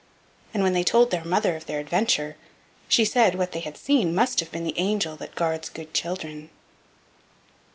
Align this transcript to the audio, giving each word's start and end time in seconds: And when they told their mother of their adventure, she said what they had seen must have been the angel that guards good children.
And 0.51 0.63
when 0.63 0.73
they 0.73 0.83
told 0.83 1.11
their 1.11 1.23
mother 1.23 1.55
of 1.55 1.67
their 1.67 1.79
adventure, 1.79 2.35
she 2.87 3.05
said 3.05 3.35
what 3.35 3.51
they 3.51 3.59
had 3.59 3.77
seen 3.77 4.15
must 4.15 4.39
have 4.39 4.51
been 4.51 4.63
the 4.63 4.79
angel 4.79 5.15
that 5.17 5.35
guards 5.35 5.69
good 5.69 5.93
children. 5.93 6.49